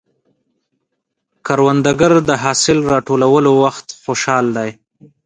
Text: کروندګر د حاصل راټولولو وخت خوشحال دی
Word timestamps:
کروندګر 1.45 2.13
د 2.29 2.31
حاصل 2.43 2.77
راټولولو 2.93 3.51
وخت 3.63 3.87
خوشحال 4.03 4.45
دی 4.57 4.69